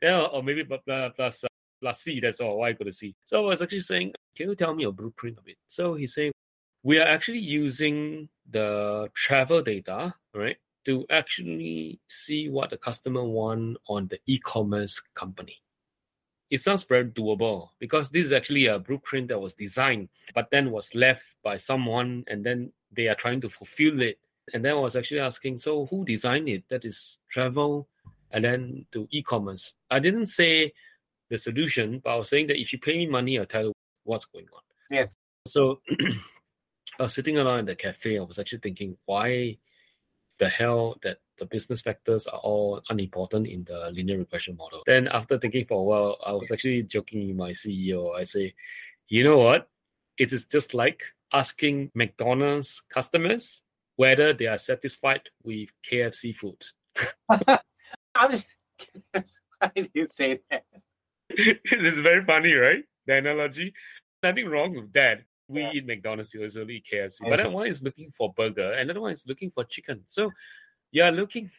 [0.00, 1.44] then or maybe uh, plus, plus,
[1.82, 3.14] plus c, that's all, y equal to c.
[3.24, 5.56] So I was actually saying, can you tell me a blueprint of it?
[5.66, 6.30] So he said,
[6.84, 13.76] we are actually using the travel data, right, to actually see what the customer want
[13.88, 15.60] on the e-commerce company.
[16.50, 20.70] It sounds very doable because this is actually a blueprint that was designed, but then
[20.70, 24.18] was left by someone, and then they are trying to fulfill it.
[24.52, 26.64] And then I was actually asking, so who designed it?
[26.68, 27.88] That is travel,
[28.30, 29.74] and then to e-commerce.
[29.90, 30.72] I didn't say
[31.32, 33.72] the solution, but I was saying that if you pay me money, I'll tell you
[34.04, 34.60] what's going on.
[34.90, 35.16] Yes.
[35.48, 35.80] So
[37.00, 38.18] I was sitting around in the cafe.
[38.18, 39.56] I was actually thinking, why
[40.38, 44.82] the hell that the business factors are all unimportant in the linear regression model?
[44.86, 48.14] Then after thinking for a while, I was actually joking with my CEO.
[48.14, 48.54] I say,
[49.08, 49.68] you know what?
[50.18, 53.62] It is just like asking McDonald's customers
[53.96, 56.62] whether they are satisfied with KFC food.
[58.14, 59.40] I'm just curious.
[59.58, 60.64] Why do you say that?
[61.64, 62.84] it is very funny, right?
[63.06, 63.72] The analogy.
[64.22, 65.22] Nothing wrong with that.
[65.48, 65.72] we Yeah.
[65.74, 67.20] eat McDonald's, we also eat KFC.
[67.22, 67.30] Yeah.
[67.30, 70.04] But then one is looking for burger, and another one is looking for chicken.
[70.06, 70.30] So
[70.92, 71.50] you're looking,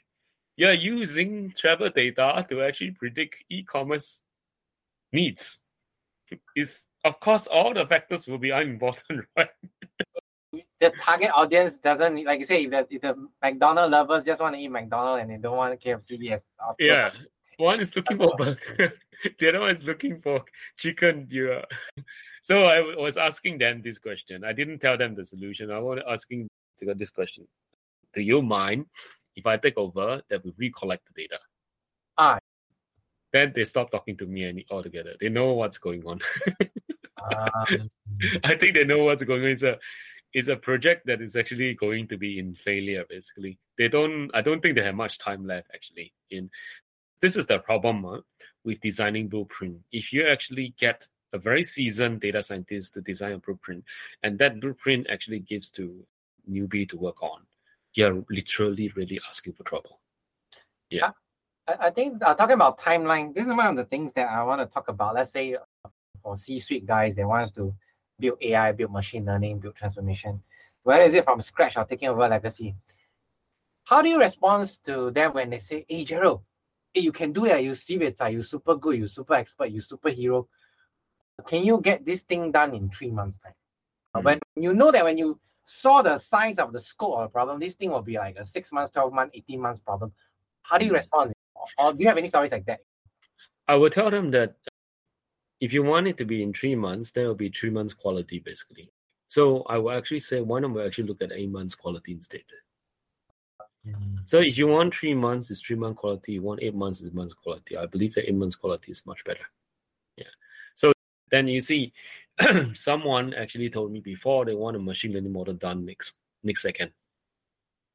[0.55, 4.23] you're using travel data to actually predict e-commerce
[5.11, 5.59] needs.
[6.55, 9.49] Is of course all the factors will be unimportant, right?
[10.79, 14.55] the target audience doesn't like you say if the if the McDonald lovers just want
[14.55, 16.45] to eat McDonald and they don't want KFC yes.
[16.79, 17.11] Yeah.
[17.57, 18.57] One is looking for burger,
[19.39, 20.43] the other one is looking for
[20.77, 21.27] chicken.
[21.29, 21.61] Yeah.
[22.45, 24.43] So I was asking them this question.
[24.43, 25.71] I didn't tell them the solution.
[25.71, 26.49] I was asking
[26.81, 27.47] them this question.
[28.13, 28.87] Do you mind
[29.37, 31.39] if I take over that we recollect the data?
[32.17, 32.39] Ah.
[33.31, 35.13] Then they stop talking to me any altogether.
[35.21, 36.19] They know what's going on.
[37.31, 37.89] Um,
[38.43, 39.49] I think they know what's going on.
[39.49, 39.77] It's a
[40.33, 43.05] it's a project that is actually going to be in failure.
[43.07, 44.31] Basically, they don't.
[44.33, 45.69] I don't think they have much time left.
[45.73, 46.49] Actually, in
[47.21, 48.23] this is the problem
[48.63, 49.79] with designing blueprint.
[49.91, 53.83] If you actually get a very seasoned data scientist to design a blueprint,
[54.21, 56.05] and that blueprint actually gives to
[56.49, 57.41] newbie to work on,
[57.93, 59.99] you're literally really asking for trouble.
[61.67, 64.43] I, I think uh, talking about timeline, this is one of the things that I
[64.43, 65.15] want to talk about.
[65.15, 65.89] Let's say uh,
[66.21, 67.73] for C-suite guys, they want us to
[68.19, 70.41] build AI, build machine learning, build transformation.
[70.83, 72.75] Whether is it from scratch or taking over legacy?
[73.85, 76.41] How do you respond to them when they say, "Hey, Jarrod,
[76.93, 77.63] hey, you can do it.
[77.63, 78.21] You see it.
[78.21, 78.97] uh, You super good.
[78.97, 79.71] You super expert.
[79.71, 80.47] You superhero.
[81.47, 83.53] Can you get this thing done in three months time?"
[84.15, 84.23] Mm.
[84.23, 87.59] When you know that when you saw the size of the scope of the problem,
[87.59, 90.13] this thing will be like a six months, twelve months, eighteen months problem.
[90.61, 90.95] How do you Mm.
[90.95, 91.33] respond?
[91.55, 92.81] Or, or do you have any stories like that?
[93.67, 94.55] I will tell them that
[95.59, 98.39] if you want it to be in three months, there will be three months quality
[98.39, 98.91] basically.
[99.29, 102.43] So I will actually say why don't we actually look at eight months quality instead?
[103.87, 104.19] Mm.
[104.25, 106.33] So if you want three months, it's three month quality.
[106.33, 107.77] You want eight months, is months quality.
[107.77, 109.45] I believe that eight months quality is much better.
[110.17, 110.31] Yeah.
[110.75, 110.93] So
[111.29, 111.93] then you see,
[112.73, 116.91] someone actually told me before they want a machine learning model done next next second.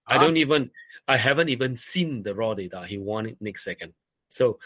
[0.06, 0.20] I ah.
[0.20, 0.70] don't even
[1.06, 2.84] I haven't even seen the raw data.
[2.86, 3.94] He wanted next second.
[4.28, 4.58] So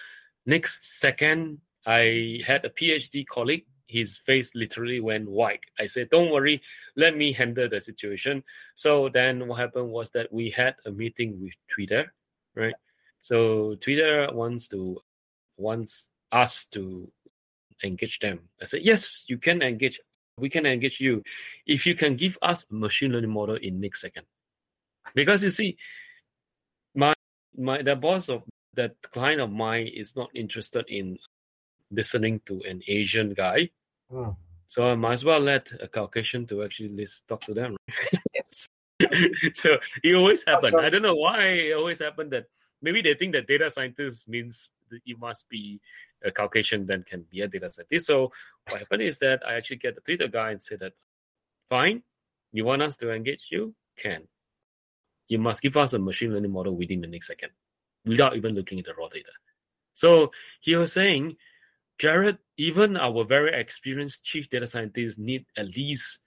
[0.44, 3.66] next second, I had a PhD colleague.
[3.92, 5.64] His face literally went white.
[5.78, 6.62] I said, "Don't worry,
[6.96, 8.42] let me handle the situation."
[8.74, 12.12] So then what happened was that we had a meeting with Twitter,
[12.55, 12.74] right?
[13.20, 15.02] So Twitter wants to
[15.57, 17.12] wants us to
[17.85, 18.48] engage them.
[18.61, 20.00] I said, "Yes, you can engage.
[20.38, 21.22] We can engage you
[21.66, 24.24] if you can give us a machine learning model in next second."
[25.14, 25.76] Because you see,
[26.94, 27.12] my
[27.57, 28.42] my the boss of
[28.74, 31.18] that client of mine is not interested in
[31.90, 33.68] listening to an Asian guy.
[34.12, 34.31] Hmm.
[34.66, 37.77] So I might as well let a Caucasian to actually list, talk to them.
[38.35, 38.68] Yes.
[39.55, 40.70] so it always happen.
[40.70, 40.81] sure.
[40.81, 42.46] I don't know why it always happen that
[42.81, 45.81] maybe they think that data scientist means that you must be
[46.25, 48.07] a Caucasian then can be a data scientist.
[48.07, 48.33] So
[48.68, 50.92] what happened is that I actually get the Twitter guy and say that
[51.68, 52.03] fine,
[52.53, 53.75] you want us to engage you?
[53.96, 54.22] Can.
[55.29, 57.51] You must give us a machine learning model within the next second
[58.05, 59.33] without even looking at the raw data.
[59.94, 61.37] So he was saying,
[62.02, 66.18] Jarrod, even our very experienced chief data scientists need at least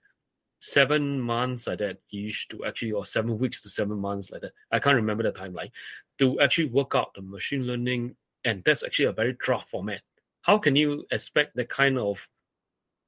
[0.62, 4.54] seven months like that ish to actually or seven weeks to seven months like that.
[4.72, 5.72] I can't remember the timeline
[6.20, 10.02] to actually work out the machine learning and that's actually a very rough format.
[10.44, 12.26] How can you expect that kind of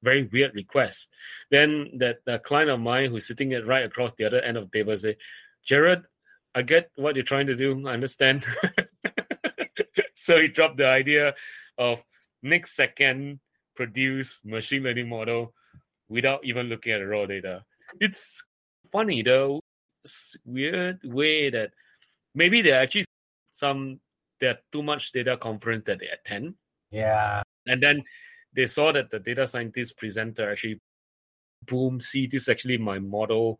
[0.02, 1.08] very weird request?
[1.50, 4.78] Then that the client of mine who's sitting right across the other end of the
[4.78, 5.16] table say,
[5.66, 6.04] Jarrod,
[6.54, 7.88] I get what you're trying to do.
[7.88, 8.44] I understand.
[10.14, 11.34] so he dropped the idea
[11.78, 12.02] of
[12.42, 13.40] next second
[13.76, 15.54] produce machine learning model
[16.08, 17.64] without even looking at the raw data.
[18.00, 18.42] It's
[18.92, 19.60] funny though,
[20.04, 21.70] it's weird way that
[22.34, 23.06] maybe there are actually
[23.52, 24.00] some
[24.40, 26.54] there are too much data conference that they attend,
[26.90, 27.42] Yeah.
[27.66, 28.04] and then
[28.54, 30.80] they saw that the data scientist presenter actually
[31.66, 33.58] boom, see this is actually my model,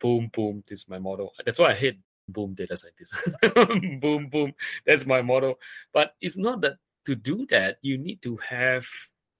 [0.00, 1.32] boom, boom, this is my model.
[1.44, 1.98] That's why I hate
[2.28, 3.14] boom data scientist.
[4.00, 4.52] boom, boom,
[4.86, 5.56] that's my model.
[5.92, 6.74] But it's not that
[7.06, 8.86] to do that, you need to have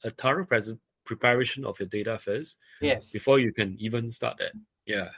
[0.05, 3.13] a thorough present preparation of your data first Yes.
[3.13, 4.53] before you can even start that.
[4.87, 5.11] Yeah.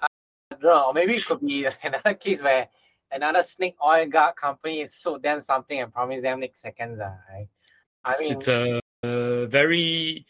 [0.00, 0.06] I
[0.50, 2.68] don't know, or maybe it could be another case where
[3.10, 7.00] another snake oil guard company sold them something and promised them next seconds.
[7.00, 7.48] Uh, I,
[8.04, 10.26] I mean, it's a, a very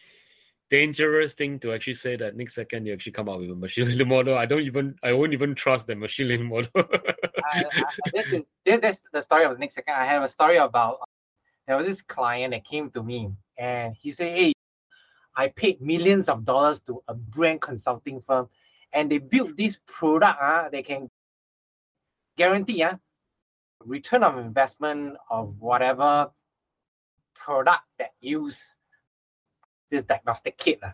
[0.73, 3.85] dangerous thing to actually say that next second you actually come out with a machine
[3.85, 4.39] learning model.
[4.39, 6.71] I don't even I won't even trust the machine learning model.
[6.77, 7.65] I,
[8.15, 9.95] this is this, this the story of next second.
[9.95, 11.01] I have a story about
[11.67, 14.55] there was this client that came to me and he said, "Hey,
[15.37, 18.49] I paid millions of dollars to a brand consulting firm,
[18.95, 20.41] and they built this product.
[20.41, 21.11] Uh, they can
[22.39, 22.97] guarantee uh,
[23.85, 26.31] return of investment of whatever
[27.35, 28.75] product that use
[29.93, 30.81] this diagnostic kit.
[30.83, 30.91] Uh.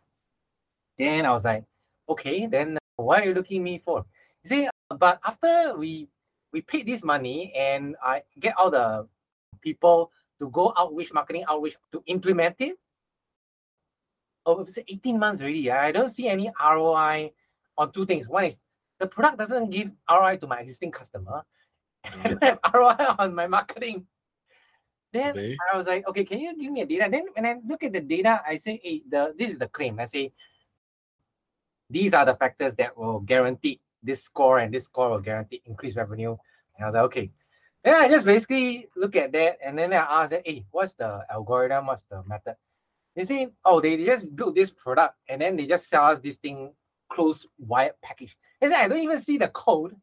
[0.99, 1.65] Then I was like,
[2.11, 4.05] okay, then what are you looking me for?
[4.43, 6.09] He said, but after we
[6.53, 9.07] we paid this money and I get all the
[9.61, 12.77] people to go outreach, marketing outreach to implement it.
[14.47, 15.71] Oh, it's 18 months already.
[15.71, 17.33] I don't see any ROI
[17.77, 18.29] on two things.
[18.29, 18.59] One is
[18.99, 21.45] the product doesn't give ROI to my existing customer.
[22.05, 24.07] I don't have ROI on my marketing.
[25.13, 25.57] Then Okay.
[25.73, 27.09] I was like, okay, can you give me a data?
[27.11, 29.99] Then when I look at the data, I say, hey, the this is the claim.
[29.99, 30.33] I say,
[31.91, 35.97] these are the factors that will guarantee this score and this score will guarantee increased
[35.97, 36.37] revenue.
[36.77, 37.31] And I was like, okay.
[37.85, 41.87] Then I just basically look at that and then I ask hey, what's the algorithm?
[41.87, 42.57] What's the method?
[43.17, 46.37] They say, oh, they just built this product and then they just sell us this
[46.37, 46.73] thing
[47.11, 48.37] closed wired package.
[48.61, 49.97] They say, I don't even see the code.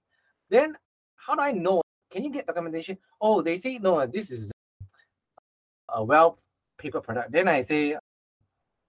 [0.50, 0.76] Then
[1.16, 1.82] how do I know?
[2.12, 2.98] Can you get documentation?
[3.22, 4.52] Oh, they say, no, this is
[5.96, 6.38] a well
[6.78, 7.32] paper product.
[7.32, 7.96] Then I say,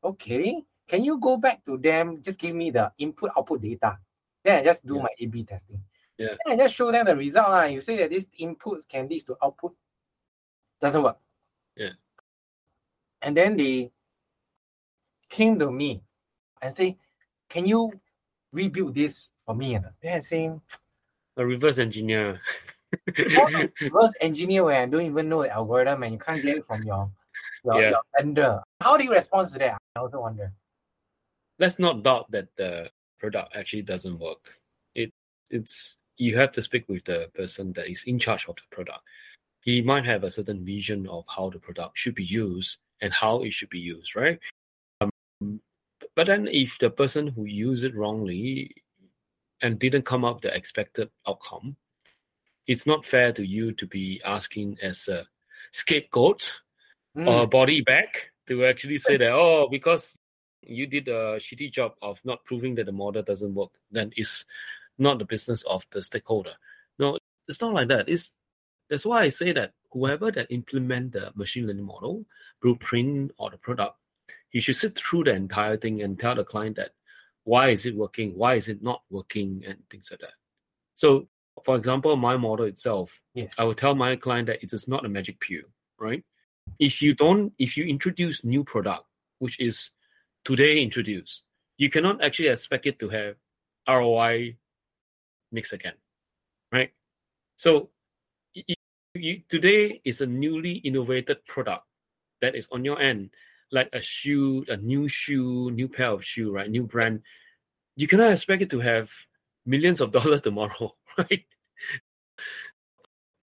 [0.04, 2.20] okay, can you go back to them?
[2.22, 3.98] Just give me the input output data.
[4.44, 5.02] Then I just do Yeah.
[5.02, 5.80] my A B testing.
[6.18, 6.34] Yeah.
[6.44, 7.50] Then I just show them the result.
[7.50, 7.64] lah.
[7.64, 9.74] You say that this input can lead to output.
[10.80, 11.18] Doesn't work.
[11.76, 11.94] Yeah.
[13.22, 13.90] And then they
[15.28, 16.02] came to me
[16.62, 16.96] and say,
[17.48, 17.92] Can you
[18.52, 19.74] rebuild this for me?
[19.74, 20.50] And not?" Then I say,
[21.36, 22.40] A reverse engineer.
[23.80, 26.82] reverse engineer when I don't even know the algorithm and you can't get it from
[26.82, 27.10] your
[27.64, 27.90] your, Yeah.
[27.90, 28.62] your vendor.
[28.80, 29.78] How do you respond to that?
[29.96, 30.52] I also wonder.
[31.58, 34.54] Let's not doubt that the product actually doesn't work.
[34.94, 35.10] It
[35.50, 39.00] it's you have to speak with the person that is in charge of the product.
[39.62, 43.42] He might have a certain vision of how the product should be used and how
[43.42, 44.38] it should be used, right?
[45.00, 45.60] Um,
[46.14, 48.74] but then if the person who used it wrongly
[49.60, 51.76] and didn't come up the expected outcome,
[52.66, 55.26] it's not fair to you to be asking as a
[55.72, 56.52] scapegoat
[57.16, 57.26] Mm.
[57.28, 58.08] or body bag
[58.46, 60.18] to actually say that oh because
[60.60, 64.44] you did a shitty job of not proving that the model doesn't work then it's
[64.98, 66.52] not the business of the stakeholder.
[66.98, 67.16] No
[67.48, 68.08] it's not like that.
[68.10, 68.32] It's
[68.90, 72.26] that's why i say that whoever that implement the machine learning model
[72.60, 73.96] blueprint or the product
[74.50, 76.90] he should sit through the entire thing and tell the client that
[77.44, 80.34] why is it working why is it not working and things like that.
[80.96, 81.28] So
[81.66, 83.52] for example my model itself yes.
[83.58, 85.66] I will tell my client that it is not a magic pill,
[85.98, 86.22] right?
[86.78, 89.04] If you don't, if you introduce new product,
[89.40, 89.90] which is
[90.44, 91.42] today introduced,
[91.76, 93.34] you cannot actually expect it to have
[93.88, 94.54] ROI
[95.50, 95.94] next again,
[96.70, 96.92] right?
[97.56, 97.90] So
[98.54, 98.74] y- y-
[99.14, 101.82] you, today is a newly innovated product
[102.42, 103.30] that is on your end,
[103.72, 106.70] like a shoe, a new shoe, new pair of shoe, right?
[106.70, 107.22] New brand.
[107.96, 109.10] You cannot expect it to have
[109.66, 111.42] millions of dollars tomorrow, right?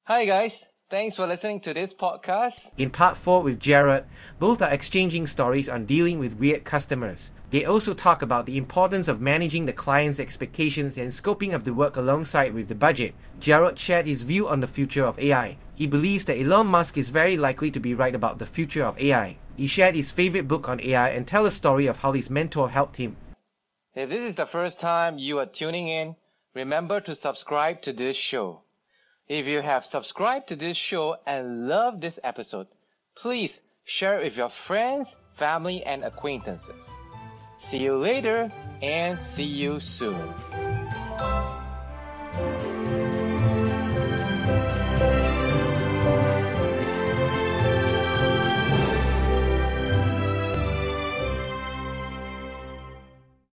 [0.08, 2.70] Hi guys, thanks for listening to this podcast.
[2.78, 4.04] In part 4 with Jarrod,
[4.38, 7.30] both are exchanging stories on dealing with weird customers.
[7.50, 11.74] They also talk about the importance of managing the client's expectations and scoping of the
[11.74, 13.14] work alongside with the budget.
[13.38, 15.58] Jarrod shared his view on the future of AI.
[15.74, 18.98] He believes that Elon Musk is very likely to be right about the future of
[18.98, 19.36] AI.
[19.58, 22.70] He shared his favorite book on AI and tell a story of how his mentor
[22.70, 23.18] helped him.
[23.94, 26.16] If this is the first time you are tuning in,
[26.54, 28.62] remember to subscribe to this show.
[29.28, 32.66] If you have subscribed to this show and love this episode,
[33.14, 36.88] please share it with your friends, family, and acquaintances.
[37.58, 40.34] See you later and see you soon.